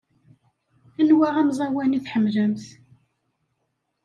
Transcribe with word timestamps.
Anwa 0.99 1.27
amẓawan 1.41 1.97
i 1.97 1.99
tḥemmlemt? 2.05 2.65